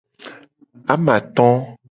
[0.93, 1.47] Amato.